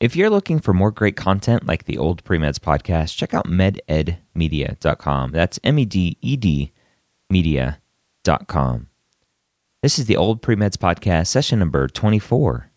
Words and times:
If 0.00 0.14
you're 0.14 0.30
looking 0.30 0.60
for 0.60 0.72
more 0.72 0.92
great 0.92 1.16
content 1.16 1.66
like 1.66 1.86
the 1.86 1.98
Old 1.98 2.22
Premeds 2.22 2.60
podcast, 2.60 3.16
check 3.16 3.34
out 3.34 3.46
mededmedia.com. 3.46 5.32
That's 5.32 5.58
M 5.64 5.76
E 5.76 5.84
D 5.84 6.16
E 6.22 6.36
D 6.36 6.72
media.com. 7.28 8.86
This 9.82 9.98
is 9.98 10.06
the 10.06 10.16
Old 10.16 10.40
Premeds 10.40 10.76
podcast, 10.76 11.26
session 11.26 11.58
number 11.58 11.88
24. 11.88 12.70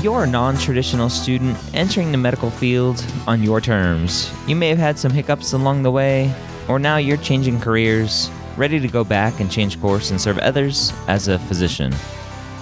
You're 0.00 0.22
a 0.22 0.26
non 0.28 0.56
traditional 0.58 1.08
student 1.08 1.58
entering 1.74 2.12
the 2.12 2.18
medical 2.18 2.50
field 2.50 3.04
on 3.26 3.42
your 3.42 3.60
terms. 3.60 4.30
You 4.46 4.54
may 4.54 4.68
have 4.68 4.78
had 4.78 4.96
some 4.96 5.10
hiccups 5.10 5.54
along 5.54 5.82
the 5.82 5.90
way, 5.90 6.32
or 6.68 6.78
now 6.78 6.96
you're 6.96 7.16
changing 7.16 7.60
careers, 7.60 8.30
ready 8.56 8.80
to 8.80 8.88
go 8.88 9.04
back 9.04 9.40
and 9.40 9.50
change 9.50 9.80
course 9.80 10.10
and 10.10 10.20
serve 10.20 10.38
others 10.38 10.92
as 11.08 11.28
a 11.28 11.38
physician. 11.38 11.92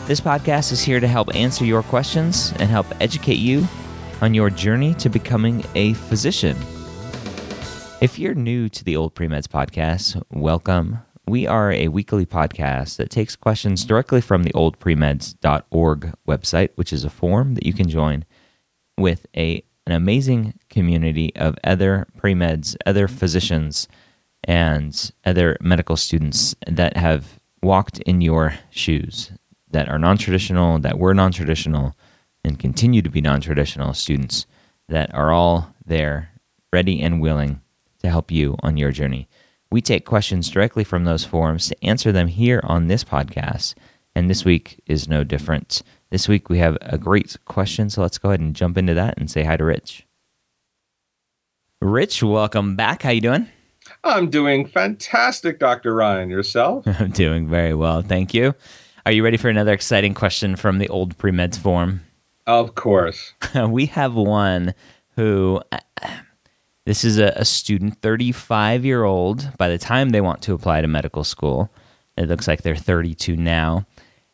This 0.06 0.20
podcast 0.20 0.72
is 0.72 0.82
here 0.82 1.00
to 1.00 1.06
help 1.06 1.34
answer 1.34 1.64
your 1.64 1.82
questions 1.82 2.52
and 2.58 2.68
help 2.68 2.86
educate 3.00 3.38
you 3.38 3.66
on 4.20 4.34
your 4.34 4.50
journey 4.50 4.94
to 4.94 5.08
becoming 5.08 5.64
a 5.74 5.94
physician. 5.94 6.56
If 8.00 8.18
you're 8.18 8.34
new 8.34 8.68
to 8.68 8.84
the 8.84 8.96
Old 8.96 9.14
Premeds 9.14 9.46
podcast, 9.46 10.20
welcome. 10.30 10.98
We 11.28 11.46
are 11.46 11.70
a 11.70 11.86
weekly 11.88 12.26
podcast 12.26 12.96
that 12.96 13.10
takes 13.10 13.36
questions 13.36 13.84
directly 13.84 14.20
from 14.20 14.42
the 14.42 14.52
oldpremeds.org 14.54 16.12
website, 16.26 16.70
which 16.74 16.92
is 16.92 17.04
a 17.04 17.10
forum 17.10 17.54
that 17.54 17.64
you 17.64 17.72
can 17.72 17.88
join 17.88 18.24
with 18.98 19.26
a 19.36 19.64
an 19.86 19.92
amazing 19.92 20.58
community 20.70 21.34
of 21.36 21.56
other 21.64 22.06
premeds, 22.18 22.76
other 22.86 23.08
physicians, 23.08 23.88
and 24.44 25.12
other 25.24 25.56
medical 25.60 25.96
students 25.96 26.54
that 26.66 26.96
have 26.96 27.40
walked 27.62 27.98
in 28.00 28.20
your 28.20 28.54
shoes, 28.70 29.32
that 29.70 29.88
are 29.88 29.98
non 29.98 30.18
traditional, 30.18 30.78
that 30.78 30.98
were 30.98 31.14
non 31.14 31.32
traditional, 31.32 31.96
and 32.44 32.58
continue 32.58 33.02
to 33.02 33.10
be 33.10 33.20
non 33.20 33.40
traditional 33.40 33.94
students 33.94 34.46
that 34.88 35.12
are 35.14 35.32
all 35.32 35.74
there, 35.84 36.30
ready 36.72 37.00
and 37.00 37.20
willing 37.20 37.60
to 38.02 38.10
help 38.10 38.30
you 38.30 38.56
on 38.62 38.76
your 38.76 38.92
journey. 38.92 39.28
We 39.70 39.80
take 39.80 40.04
questions 40.04 40.50
directly 40.50 40.84
from 40.84 41.04
those 41.04 41.24
forums 41.24 41.68
to 41.68 41.84
answer 41.84 42.12
them 42.12 42.26
here 42.26 42.60
on 42.64 42.88
this 42.88 43.04
podcast. 43.04 43.74
And 44.14 44.28
this 44.28 44.44
week 44.44 44.80
is 44.86 45.08
no 45.08 45.24
different. 45.24 45.82
This 46.12 46.28
week 46.28 46.50
we 46.50 46.58
have 46.58 46.76
a 46.82 46.98
great 46.98 47.38
question, 47.46 47.88
so 47.88 48.02
let's 48.02 48.18
go 48.18 48.28
ahead 48.28 48.40
and 48.40 48.54
jump 48.54 48.76
into 48.76 48.92
that 48.92 49.16
and 49.16 49.30
say 49.30 49.44
hi 49.44 49.56
to 49.56 49.64
Rich. 49.64 50.06
Rich, 51.80 52.22
welcome 52.22 52.76
back. 52.76 53.00
How 53.00 53.08
you 53.08 53.22
doing? 53.22 53.48
I'm 54.04 54.28
doing 54.28 54.66
fantastic, 54.66 55.58
Dr. 55.58 55.94
Ryan. 55.94 56.28
Yourself? 56.28 56.86
I'm 57.00 57.12
doing 57.12 57.48
very 57.48 57.72
well, 57.72 58.02
thank 58.02 58.34
you. 58.34 58.54
Are 59.06 59.12
you 59.12 59.24
ready 59.24 59.38
for 59.38 59.48
another 59.48 59.72
exciting 59.72 60.12
question 60.12 60.54
from 60.54 60.76
the 60.76 60.88
old 60.90 61.16
pre-meds 61.16 61.58
forum? 61.58 62.02
Of 62.46 62.74
course. 62.74 63.32
we 63.68 63.86
have 63.86 64.14
one 64.14 64.74
who 65.16 65.62
uh, 65.72 65.78
this 66.84 67.04
is 67.04 67.16
a, 67.16 67.32
a 67.36 67.46
student, 67.46 68.02
35 68.02 68.84
year 68.84 69.04
old. 69.04 69.56
By 69.56 69.70
the 69.70 69.78
time 69.78 70.10
they 70.10 70.20
want 70.20 70.42
to 70.42 70.52
apply 70.52 70.82
to 70.82 70.88
medical 70.88 71.24
school, 71.24 71.70
it 72.18 72.28
looks 72.28 72.46
like 72.46 72.60
they're 72.60 72.76
32 72.76 73.34
now. 73.34 73.86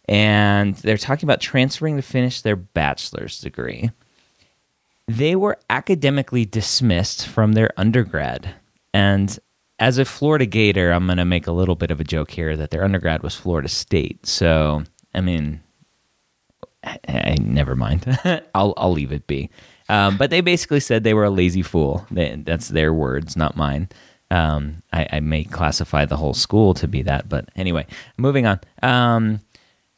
And 0.08 0.74
they're 0.76 0.96
talking 0.96 1.26
about 1.26 1.40
transferring 1.40 1.96
to 1.96 2.02
finish 2.02 2.40
their 2.40 2.56
bachelor's 2.56 3.40
degree. 3.40 3.90
They 5.06 5.36
were 5.36 5.58
academically 5.68 6.44
dismissed 6.44 7.26
from 7.26 7.52
their 7.52 7.70
undergrad. 7.76 8.54
And 8.94 9.38
as 9.78 9.98
a 9.98 10.04
Florida 10.04 10.46
Gator, 10.46 10.90
I'm 10.90 11.06
going 11.06 11.18
to 11.18 11.24
make 11.24 11.46
a 11.46 11.52
little 11.52 11.76
bit 11.76 11.90
of 11.90 12.00
a 12.00 12.04
joke 12.04 12.30
here 12.30 12.56
that 12.56 12.70
their 12.70 12.84
undergrad 12.84 13.22
was 13.22 13.34
Florida 13.34 13.68
State. 13.68 14.26
So, 14.26 14.82
I 15.14 15.20
mean, 15.20 15.60
never 17.40 17.76
mind. 17.76 18.06
I'll 18.54 18.74
I'll 18.76 18.92
leave 18.92 19.12
it 19.12 19.26
be. 19.26 19.50
Um, 19.88 20.18
but 20.18 20.30
they 20.30 20.40
basically 20.40 20.80
said 20.80 21.04
they 21.04 21.14
were 21.14 21.24
a 21.24 21.30
lazy 21.30 21.62
fool. 21.62 22.06
They, 22.10 22.36
that's 22.44 22.68
their 22.68 22.92
words, 22.92 23.36
not 23.36 23.56
mine. 23.56 23.88
Um, 24.30 24.82
I, 24.92 25.08
I, 25.12 25.20
may 25.20 25.44
classify 25.44 26.04
the 26.04 26.18
whole 26.18 26.34
school 26.34 26.74
to 26.74 26.86
be 26.86 27.00
that, 27.00 27.30
but 27.30 27.48
anyway, 27.56 27.86
moving 28.18 28.44
on. 28.44 28.60
Um, 28.82 29.40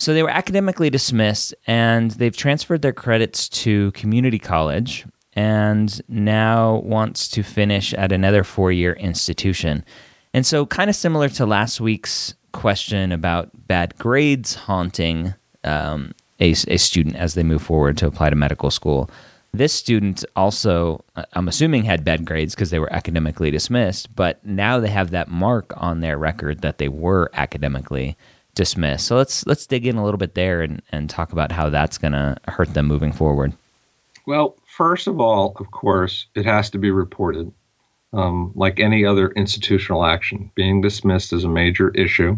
so 0.00 0.14
they 0.14 0.22
were 0.22 0.30
academically 0.30 0.88
dismissed, 0.88 1.54
and 1.66 2.12
they've 2.12 2.36
transferred 2.36 2.80
their 2.80 2.92
credits 2.92 3.50
to 3.50 3.92
community 3.92 4.38
college, 4.38 5.04
and 5.34 6.00
now 6.08 6.76
wants 6.78 7.28
to 7.28 7.42
finish 7.42 7.92
at 7.92 8.10
another 8.10 8.42
four-year 8.42 8.94
institution. 8.94 9.84
And 10.32 10.46
so, 10.46 10.64
kind 10.64 10.88
of 10.88 10.96
similar 10.96 11.28
to 11.28 11.44
last 11.44 11.82
week's 11.82 12.34
question 12.52 13.12
about 13.12 13.50
bad 13.68 13.96
grades 13.98 14.54
haunting 14.54 15.34
um, 15.64 16.12
a, 16.40 16.52
a 16.68 16.78
student 16.78 17.16
as 17.16 17.34
they 17.34 17.42
move 17.42 17.62
forward 17.62 17.98
to 17.98 18.06
apply 18.06 18.30
to 18.30 18.36
medical 18.36 18.70
school. 18.70 19.10
This 19.52 19.74
student 19.74 20.24
also, 20.34 21.04
uh, 21.16 21.24
I'm 21.34 21.48
assuming, 21.48 21.82
had 21.82 22.04
bad 22.04 22.24
grades 22.24 22.54
because 22.54 22.70
they 22.70 22.78
were 22.78 22.92
academically 22.92 23.50
dismissed, 23.50 24.14
but 24.16 24.44
now 24.46 24.80
they 24.80 24.88
have 24.88 25.10
that 25.10 25.28
mark 25.28 25.74
on 25.76 26.00
their 26.00 26.16
record 26.16 26.62
that 26.62 26.78
they 26.78 26.88
were 26.88 27.30
academically 27.34 28.16
dismissed. 28.60 29.06
So 29.06 29.16
let's 29.16 29.46
let's 29.46 29.66
dig 29.66 29.86
in 29.86 29.96
a 29.96 30.04
little 30.04 30.18
bit 30.18 30.34
there 30.34 30.60
and, 30.60 30.82
and 30.92 31.08
talk 31.08 31.32
about 31.32 31.50
how 31.50 31.70
that's 31.70 31.96
going 31.96 32.12
to 32.12 32.36
hurt 32.46 32.74
them 32.74 32.84
moving 32.84 33.10
forward. 33.10 33.54
Well, 34.26 34.54
first 34.66 35.06
of 35.06 35.18
all, 35.18 35.56
of 35.58 35.70
course, 35.70 36.26
it 36.34 36.44
has 36.44 36.68
to 36.70 36.78
be 36.78 36.90
reported. 36.90 37.50
Um, 38.12 38.52
like 38.54 38.78
any 38.78 39.06
other 39.06 39.30
institutional 39.30 40.04
action, 40.04 40.50
being 40.54 40.82
dismissed 40.82 41.32
is 41.32 41.44
a 41.44 41.48
major 41.48 41.88
issue 41.90 42.36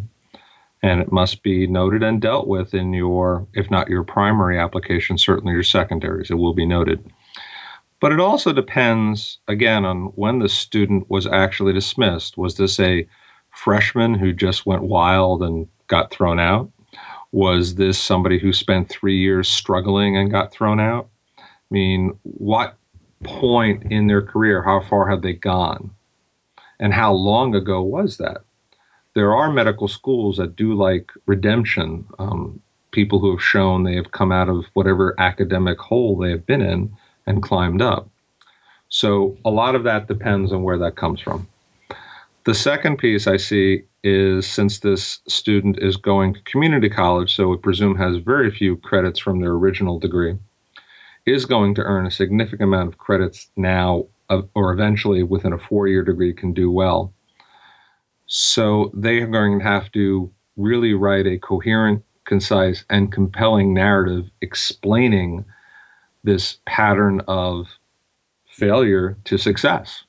and 0.81 1.01
it 1.01 1.11
must 1.11 1.43
be 1.43 1.67
noted 1.67 2.05
and 2.05 2.21
dealt 2.21 2.47
with 2.47 2.73
in 2.73 2.93
your, 2.93 3.47
if 3.55 3.69
not 3.69 3.89
your 3.89 4.05
primary 4.05 4.59
application, 4.59 5.19
certainly 5.19 5.53
your 5.53 5.63
secondaries. 5.65 6.31
It 6.31 6.35
will 6.35 6.55
be 6.55 6.67
noted. 6.67 7.05
But 8.01 8.13
it 8.13 8.21
also 8.21 8.53
depends, 8.53 9.39
again, 9.49 9.85
on 9.85 10.07
when 10.17 10.39
the 10.39 10.49
student 10.49 11.09
was 11.09 11.27
actually 11.27 11.73
dismissed. 11.73 12.37
Was 12.37 12.57
this 12.57 12.79
a 12.79 13.09
freshman 13.51 14.15
who 14.15 14.33
just 14.33 14.67
went 14.67 14.83
wild 14.83 15.43
and 15.43 15.69
got 15.93 16.11
thrown 16.11 16.41
out? 16.41 16.71
Was 17.33 17.77
this 17.77 17.99
somebody 18.01 18.39
who 18.39 18.53
spent 18.53 18.89
three 18.89 19.19
years 19.19 19.49
struggling 19.49 20.17
and 20.17 20.31
got 20.31 20.53
thrown 20.53 20.81
out? 20.81 21.09
I 21.39 21.43
mean, 21.71 22.19
what 22.23 22.77
point 23.23 23.85
in 23.91 24.07
their 24.07 24.23
career, 24.23 24.63
how 24.63 24.81
far 24.81 25.09
had 25.09 25.23
they 25.23 25.35
gone? 25.35 25.91
And 26.81 26.93
how 26.93 27.13
long 27.13 27.55
ago 27.55 27.81
was 27.83 28.17
that? 28.17 28.43
there 29.15 29.35
are 29.35 29.53
medical 29.53 29.89
schools 29.89 30.37
that 30.39 30.57
do 30.57 30.75
like 30.75 31.11
redemption. 31.27 32.07
Um, 32.19 32.61
people 32.93 33.19
who 33.19 33.33
have 33.33 33.43
shown 33.43 33.85
they 33.85 33.95
have 33.95 34.13
come 34.13 34.33
out 34.33 34.49
of 34.49 34.65
whatever 34.75 35.15
academic 35.19 35.79
hole 35.79 36.17
they 36.17 36.31
have 36.31 36.47
been 36.47 36.63
in 36.63 36.95
and 37.27 37.43
climbed 37.43 37.83
up. 37.83 38.09
So 38.89 39.37
a 39.45 39.51
lot 39.51 39.75
of 39.75 39.85
that 39.85 40.09
depends 40.09 40.53
on 40.53 40.63
where 40.63 40.79
that 40.79 40.97
comes 40.97 41.21
from. 41.21 41.49
The 42.45 42.55
second 42.55 42.97
piece 42.97 43.29
I 43.29 43.37
see 43.37 43.85
is 44.03 44.49
since 44.49 44.81
this 44.81 45.21
student 45.29 45.79
is 45.79 45.97
going 45.97 46.35
to 46.35 46.43
community 46.43 46.89
college, 46.89 47.37
so 47.37 47.47
we 47.47 47.57
presume 47.57 47.97
has 47.97 48.17
very 48.17 48.51
few 48.51 48.79
credits 48.79 49.21
from 49.21 49.41
their 49.41 49.53
original 49.53 50.01
degree, 50.01 50.37
is 51.25 51.47
going 51.47 51.77
to 51.77 51.83
earn 51.83 52.05
a 52.05 52.11
significant 52.11 52.63
amount 52.63 52.89
of 52.89 52.99
credits 52.99 53.49
now 53.57 54.07
or 54.55 54.73
eventually 54.73 55.23
within 55.23 55.53
a 55.53 55.59
four 55.59 55.87
year 55.87 56.03
degree 56.03 56.33
can 56.33 56.53
do 56.53 56.69
well. 56.69 57.13
So 58.27 58.91
they 58.93 59.21
are 59.21 59.29
going 59.29 59.61
to 59.61 59.65
have 59.65 59.93
to 59.93 60.33
really 60.57 60.95
write 60.95 61.29
a 61.29 61.39
coherent, 61.39 62.03
concise, 62.25 62.85
and 62.91 63.13
compelling 63.13 63.73
narrative 63.73 64.31
explaining 64.41 65.45
this 66.25 66.59
pattern 66.67 67.21
of 67.29 67.69
failure 68.49 69.17
to 69.25 69.39
success. 69.39 70.05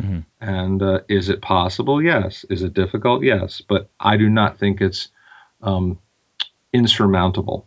Mm-hmm. 0.00 0.20
And 0.40 0.82
uh, 0.82 1.00
is 1.08 1.28
it 1.28 1.42
possible? 1.42 2.02
Yes. 2.02 2.44
Is 2.50 2.62
it 2.62 2.74
difficult? 2.74 3.22
Yes. 3.22 3.60
But 3.60 3.90
I 4.00 4.16
do 4.16 4.28
not 4.28 4.58
think 4.58 4.80
it's 4.80 5.08
um, 5.62 5.98
insurmountable. 6.72 7.66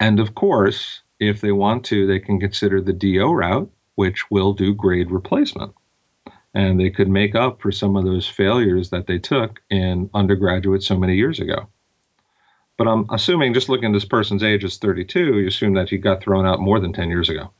And 0.00 0.20
of 0.20 0.34
course, 0.34 1.02
if 1.18 1.40
they 1.40 1.52
want 1.52 1.84
to, 1.86 2.06
they 2.06 2.20
can 2.20 2.38
consider 2.38 2.80
the 2.80 2.92
DO 2.92 3.32
route, 3.32 3.70
which 3.96 4.30
will 4.30 4.52
do 4.52 4.74
grade 4.74 5.10
replacement 5.10 5.74
and 6.54 6.80
they 6.80 6.90
could 6.90 7.08
make 7.08 7.34
up 7.34 7.60
for 7.60 7.70
some 7.70 7.96
of 7.96 8.04
those 8.04 8.26
failures 8.26 8.90
that 8.90 9.06
they 9.06 9.18
took 9.18 9.60
in 9.70 10.10
undergraduate 10.14 10.82
so 10.82 10.98
many 10.98 11.14
years 11.14 11.38
ago. 11.38 11.68
But 12.76 12.88
I'm 12.88 13.06
assuming, 13.10 13.54
just 13.54 13.68
looking 13.68 13.90
at 13.90 13.92
this 13.92 14.04
person's 14.04 14.42
age 14.42 14.64
is 14.64 14.78
32, 14.78 15.40
you 15.40 15.46
assume 15.48 15.74
that 15.74 15.90
he 15.90 15.98
got 15.98 16.22
thrown 16.22 16.46
out 16.46 16.60
more 16.60 16.80
than 16.80 16.92
10 16.92 17.10
years 17.10 17.28
ago. 17.28 17.50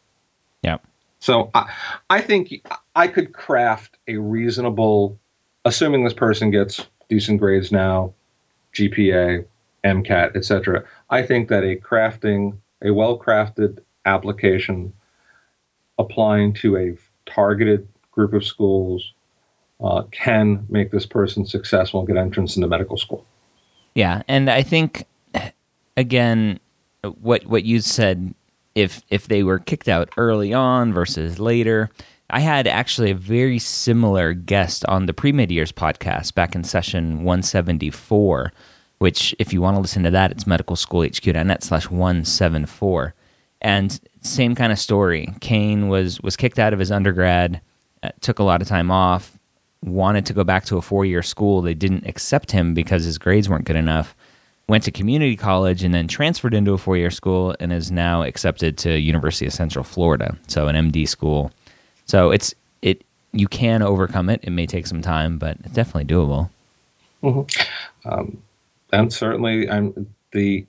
Yeah. 0.63 0.79
So 1.21 1.51
I, 1.55 1.71
I 2.11 2.21
think 2.21 2.67
I 2.95 3.09
could 3.09 3.33
craft 3.33 3.99
a 4.07 4.17
reasonable, 4.17 5.19
assuming 5.65 6.05
this 6.05 6.13
person 6.13 6.51
gets 6.51 6.87
decent 7.09 7.41
grades 7.41 7.73
now, 7.73 8.15
GPA, 8.75 9.45
MCAT, 9.85 10.37
etc. 10.37 10.85
I 11.11 11.23
think 11.23 11.49
that 11.49 11.65
a 11.65 11.77
crafting, 11.77 12.59
a 12.83 12.93
well-crafted 12.93 13.79
application 14.05 14.93
applying 15.99 16.53
to 16.55 16.77
a 16.77 16.97
targeted 17.27 17.89
group 18.13 18.33
of 18.33 18.45
schools 18.45 19.13
uh, 19.81 20.03
can 20.11 20.67
make 20.69 20.91
this 20.91 21.07
person 21.07 21.47
successful 21.47 22.01
and 22.01 22.09
get 22.09 22.17
entrance 22.17 22.57
into 22.57 22.69
medical 22.69 22.97
school. 22.97 23.25
Yeah, 23.95 24.23
and 24.29 24.51
I 24.51 24.63
think 24.63 25.05
again, 25.97 26.61
what 27.21 27.47
what 27.47 27.65
you 27.65 27.81
said, 27.81 28.35
if 28.79 29.03
if 29.11 29.29
they 29.29 29.43
were 29.43 29.59
kicked 29.59 29.89
out 29.89 30.09
early 30.17 30.55
on 30.55 30.93
versus 30.93 31.39
later, 31.39 31.91
I 32.31 32.41
had 32.41 32.67
actually 32.67 33.11
a 33.11 33.15
very 33.15 33.59
similar 33.59 34.33
guest 34.35 34.85
on 34.87 35.07
the 35.07 35.13
Premed 35.13 35.51
Years 35.51 35.73
podcast 35.73 36.35
back 36.35 36.55
in 36.55 36.65
session 36.65 37.25
one 37.25 37.43
seventy 37.43 37.91
four. 37.91 38.53
Which, 38.99 39.33
if 39.39 39.53
you 39.53 39.63
want 39.63 39.77
to 39.77 39.81
listen 39.81 40.03
to 40.03 40.11
that, 40.11 40.33
it's 40.33 40.43
medicalschoolhq.net 40.43 41.63
slash 41.63 41.89
174. 41.89 43.15
And 43.61 44.01
same 44.23 44.57
kind 44.57 44.73
of 44.73 44.79
story. 44.81 45.33
Kane 45.41 45.89
was 45.89 46.21
was 46.21 46.37
kicked 46.37 46.59
out 46.59 46.73
of 46.73 46.81
his 46.81 46.91
undergrad, 46.91 47.61
uh, 48.03 48.11
took 48.21 48.41
a 48.41 48.43
lot 48.43 48.61
of 48.61 48.67
time 48.67 48.91
off, 48.91 49.39
wanted 49.85 50.27
to 50.27 50.33
go 50.33 50.43
back 50.43 50.65
to 50.67 50.79
a 50.79 50.83
four 50.83 51.05
year 51.05 51.23
school. 51.23 51.63
They 51.63 51.75
didn't 51.75 52.07
accept 52.07 52.51
him 52.51 52.75
because 52.75 53.05
his 53.05 53.19
grades 53.19 53.49
weren't 53.49 53.67
good 53.67 53.77
enough. 53.77 54.17
Went 54.69 54.85
to 54.85 54.91
community 54.91 55.35
college 55.35 55.83
and 55.83 55.95
then 55.95 56.09
transferred 56.09 56.53
into 56.53 56.73
a 56.73 56.79
four 56.79 56.97
year 56.97 57.11
school 57.11 57.55
and 57.59 57.73
is 57.73 57.91
now 57.91 58.23
accepted 58.23 58.77
to 58.79 58.99
University 58.99 59.47
of 59.47 59.53
Central 59.53 59.83
Florida, 59.83 60.37
so 60.47 60.69
an 60.69 60.77
MD 60.77 61.09
school. 61.09 61.51
So 62.05 62.31
it's 62.31 62.55
it 62.83 63.03
you 63.33 63.49
can 63.49 63.83
overcome 63.83 64.29
it. 64.29 64.41
It 64.43 64.51
may 64.51 64.67
take 64.67 64.87
some 64.87 65.01
time, 65.01 65.39
but 65.39 65.57
it's 65.65 65.75
definitely 65.75 66.05
doable. 66.05 66.51
Mm-hmm. 67.23 68.09
Um, 68.09 68.43
and 68.93 69.13
certainly, 69.13 69.69
I'm 69.71 70.07
the 70.33 70.67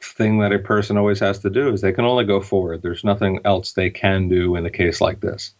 thing 0.00 0.38
that 0.38 0.52
a 0.52 0.58
person 0.58 0.96
always 0.96 1.20
has 1.20 1.38
to 1.40 1.50
do 1.50 1.72
is 1.72 1.80
they 1.80 1.92
can 1.92 2.04
only 2.04 2.24
go 2.24 2.40
forward. 2.40 2.82
There's 2.82 3.04
nothing 3.04 3.40
else 3.44 3.72
they 3.72 3.90
can 3.90 4.28
do 4.28 4.56
in 4.56 4.66
a 4.66 4.70
case 4.70 5.00
like 5.00 5.20
this 5.20 5.52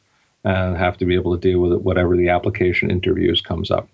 and 0.45 0.77
have 0.77 0.99
to 0.99 1.07
be 1.07 1.15
able 1.15 1.37
to 1.37 1.41
deal 1.41 1.61
with 1.61 1.73
it, 1.73 1.83
whatever 1.83 2.17
the 2.17 2.29
application 2.29 2.91
interviews 2.91 3.41
comes 3.41 3.71
up. 3.71 3.89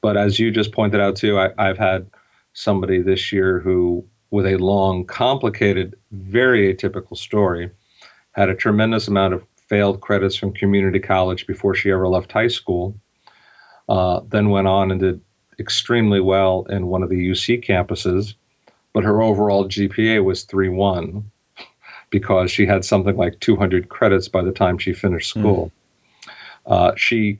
But 0.00 0.16
as 0.16 0.38
you 0.38 0.50
just 0.50 0.72
pointed 0.72 1.00
out 1.00 1.14
too, 1.14 1.38
I, 1.38 1.50
I've 1.58 1.78
had 1.78 2.10
somebody 2.52 3.00
this 3.00 3.32
year 3.32 3.60
who, 3.60 4.04
with 4.30 4.46
a 4.46 4.56
long, 4.56 5.04
complicated, 5.04 5.96
very 6.10 6.74
atypical 6.74 7.16
story, 7.16 7.70
had 8.32 8.48
a 8.48 8.54
tremendous 8.54 9.08
amount 9.08 9.34
of 9.34 9.44
failed 9.56 10.00
credits 10.00 10.36
from 10.36 10.52
community 10.52 10.98
college 10.98 11.46
before 11.46 11.74
she 11.74 11.90
ever 11.90 12.08
left 12.08 12.32
high 12.32 12.48
school. 12.48 12.94
Uh, 13.88 14.20
then 14.28 14.50
went 14.50 14.68
on 14.68 14.90
and 14.90 15.00
did 15.00 15.20
extremely 15.58 16.20
well 16.20 16.66
in 16.70 16.86
one 16.86 17.02
of 17.02 17.10
the 17.10 17.30
UC 17.30 17.64
campuses 17.64 18.34
but 18.92 19.04
her 19.04 19.22
overall 19.22 19.64
GPA 19.66 20.22
was 20.24 20.44
3.1 20.44 21.24
because 22.10 22.50
she 22.50 22.66
had 22.66 22.84
something 22.84 23.16
like 23.16 23.40
200 23.40 23.88
credits 23.88 24.28
by 24.28 24.42
the 24.42 24.52
time 24.52 24.78
she 24.78 24.92
finished 24.92 25.32
hmm. 25.32 25.40
school. 25.40 25.72
Mm. 26.26 26.32
Uh, 26.66 26.94
she 26.96 27.38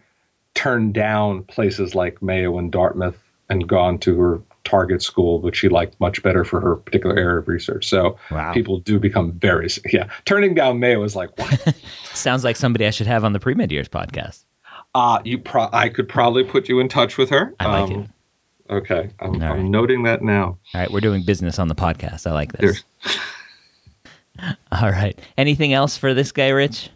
turned 0.55 0.94
down 0.94 1.44
places 1.44 1.94
like 1.94 2.23
Mayo 2.23 2.59
and 2.59 2.73
Dartmouth 2.73 3.23
and 3.49 3.69
gone 3.69 3.99
to 3.99 4.19
her 4.19 4.41
target 4.64 5.03
school, 5.03 5.41
which 5.41 5.56
she 5.56 5.69
liked 5.69 5.99
much 6.00 6.23
better 6.23 6.44
for 6.44 6.61
her 6.61 6.76
particular 6.76 7.17
area 7.17 7.38
of 7.38 7.49
research. 7.49 7.88
So 7.88 8.17
wow. 8.31 8.53
people 8.53 8.79
do 8.79 8.99
become 8.99 9.32
very, 9.32 9.69
yeah. 9.91 10.09
Turning 10.25 10.55
down 10.55 10.79
Mayo 10.81 11.03
is 11.03 11.17
like, 11.17 11.37
what? 11.38 11.75
Sounds 12.14 12.44
like 12.44 12.56
somebody 12.56 12.87
I 12.87 12.91
should 12.91 13.06
have 13.06 13.25
on 13.25 13.32
the 13.32 13.41
Premed 13.41 13.70
Years 13.70 13.88
podcast. 13.88 14.44
Uh, 14.94 15.20
you 15.25 15.38
pro- 15.38 15.70
I 15.73 15.88
could 15.88 16.09
probably 16.09 16.44
put 16.44 16.69
you 16.69 16.79
in 16.81 16.88
touch 16.88 17.17
with 17.17 17.31
her. 17.31 17.55
I 17.59 17.81
like 17.81 17.91
um, 17.91 18.03
it. 18.03 18.11
Okay, 18.70 19.11
I'm, 19.20 19.32
right. 19.32 19.50
I'm, 19.50 19.70
noting 19.70 20.03
that 20.05 20.23
now. 20.23 20.44
All 20.44 20.59
right, 20.75 20.91
we're 20.91 21.00
doing 21.00 21.25
business 21.25 21.59
on 21.59 21.69
the 21.69 21.75
podcast. 21.75 22.26
I 22.26 22.32
like 22.32 22.53
this. 22.53 22.82
All 24.73 24.91
right. 24.91 25.19
Anything 25.37 25.73
else 25.73 25.97
for 25.97 26.14
this 26.14 26.32
guy, 26.32 26.49
Rich? 26.49 26.91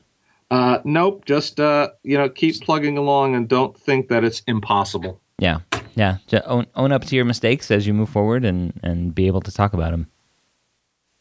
Uh, 0.50 0.78
nope. 0.84 1.24
Just 1.24 1.60
uh, 1.60 1.88
you 2.02 2.16
know, 2.16 2.28
keep 2.28 2.60
plugging 2.60 2.96
along 2.96 3.34
and 3.34 3.48
don't 3.48 3.76
think 3.76 4.08
that 4.08 4.24
it's 4.24 4.42
impossible. 4.46 5.20
Yeah, 5.38 5.60
yeah. 5.96 6.18
Own 6.44 6.66
own 6.76 6.92
up 6.92 7.04
to 7.06 7.16
your 7.16 7.24
mistakes 7.24 7.70
as 7.70 7.86
you 7.86 7.94
move 7.94 8.10
forward 8.10 8.44
and 8.44 8.78
and 8.82 9.14
be 9.14 9.26
able 9.26 9.40
to 9.40 9.50
talk 9.50 9.72
about 9.72 9.90
them. 9.90 10.06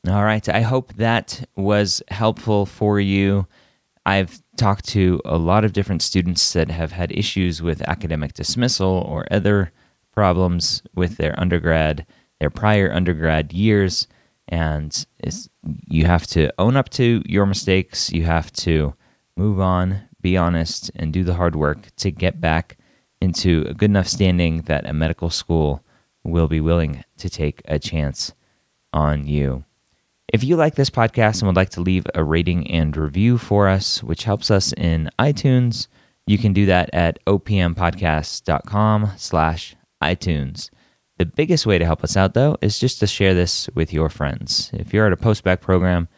All 0.07 0.23
right. 0.23 0.47
I 0.47 0.61
hope 0.61 0.93
that 0.95 1.47
was 1.55 2.03
helpful 2.09 2.67
for 2.67 2.99
you. 2.99 3.47
I've 4.05 4.43
talked 4.55 4.87
to 4.89 5.19
a 5.25 5.37
lot 5.37 5.65
of 5.65 5.73
different 5.73 6.03
students 6.03 6.53
that 6.53 6.69
have 6.69 6.91
had 6.91 7.11
issues 7.11 7.63
with 7.63 7.81
academic 7.81 8.33
dismissal 8.33 9.03
or 9.09 9.25
other 9.31 9.71
problems 10.13 10.83
with 10.93 11.17
their 11.17 11.39
undergrad, 11.39 12.05
their 12.39 12.51
prior 12.51 12.93
undergrad 12.93 13.51
years, 13.51 14.07
and 14.47 15.05
you 15.87 16.05
have 16.05 16.27
to 16.27 16.53
own 16.59 16.75
up 16.75 16.89
to 16.89 17.23
your 17.25 17.47
mistakes. 17.47 18.11
You 18.11 18.25
have 18.25 18.51
to 18.53 18.93
move 19.35 19.59
on, 19.59 20.01
be 20.21 20.37
honest, 20.37 20.91
and 20.95 21.11
do 21.11 21.23
the 21.23 21.33
hard 21.33 21.55
work 21.55 21.87
to 21.95 22.11
get 22.11 22.39
back 22.39 22.77
into 23.21 23.65
a 23.67 23.73
good 23.73 23.89
enough 23.89 24.07
standing 24.07 24.61
that 24.63 24.87
a 24.87 24.93
medical 24.93 25.29
school 25.29 25.83
will 26.23 26.47
be 26.47 26.61
willing 26.61 27.03
to 27.17 27.29
take 27.29 27.61
a 27.65 27.79
chance 27.79 28.33
on 28.93 29.27
you. 29.27 29.63
If 30.33 30.43
you 30.43 30.55
like 30.55 30.75
this 30.75 30.89
podcast 30.89 31.41
and 31.41 31.47
would 31.47 31.55
like 31.55 31.69
to 31.71 31.81
leave 31.81 32.05
a 32.15 32.23
rating 32.23 32.69
and 32.69 32.95
review 32.97 33.37
for 33.37 33.67
us, 33.67 34.01
which 34.03 34.23
helps 34.23 34.49
us 34.49 34.73
in 34.73 35.09
iTunes, 35.19 35.87
you 36.25 36.37
can 36.37 36.51
do 36.51 36.65
that 36.65 36.89
at 36.93 37.23
opmpodcast.com 37.25 39.11
slash 39.17 39.75
iTunes. 40.01 40.71
The 41.17 41.25
biggest 41.25 41.65
way 41.65 41.77
to 41.77 41.85
help 41.85 42.03
us 42.03 42.17
out, 42.17 42.33
though, 42.33 42.57
is 42.61 42.79
just 42.79 42.99
to 42.99 43.07
share 43.07 43.33
this 43.33 43.69
with 43.75 43.93
your 43.93 44.09
friends. 44.09 44.71
If 44.73 44.93
you're 44.93 45.05
at 45.05 45.13
a 45.13 45.17
post-bac 45.17 45.61
program 45.61 46.09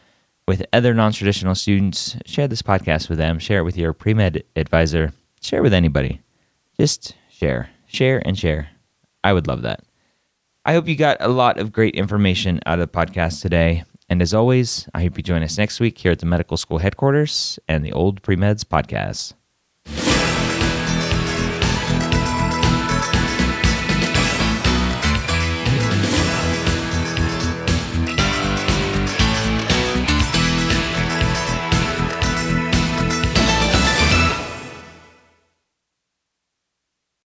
with 0.48 0.66
other 0.72 0.94
non-traditional 0.94 1.54
students, 1.54 2.16
share 2.24 2.48
this 2.48 2.62
podcast 2.62 3.08
with 3.08 3.18
them. 3.18 3.38
Share 3.38 3.60
it 3.60 3.64
with 3.64 3.76
your 3.76 3.92
pre-med 3.92 4.42
advisor. 4.56 5.12
Share 5.40 5.60
it 5.60 5.62
with 5.62 5.74
anybody. 5.74 6.22
Just 6.78 7.14
share, 7.30 7.70
share, 7.86 8.22
and 8.24 8.38
share. 8.38 8.70
I 9.24 9.32
would 9.32 9.46
love 9.46 9.62
that. 9.62 9.80
I 10.64 10.74
hope 10.74 10.86
you 10.86 10.96
got 10.96 11.16
a 11.20 11.28
lot 11.28 11.58
of 11.58 11.72
great 11.72 11.94
information 11.94 12.60
out 12.66 12.78
of 12.78 12.90
the 12.90 12.98
podcast 12.98 13.42
today. 13.42 13.84
And 14.08 14.22
as 14.22 14.32
always, 14.32 14.88
I 14.94 15.02
hope 15.02 15.16
you 15.16 15.22
join 15.22 15.42
us 15.42 15.58
next 15.58 15.80
week 15.80 15.98
here 15.98 16.12
at 16.12 16.18
the 16.20 16.26
medical 16.26 16.56
school 16.56 16.78
headquarters 16.78 17.58
and 17.68 17.84
the 17.84 17.92
Old 17.92 18.22
Pre-Meds 18.22 18.64
podcast. 18.64 19.34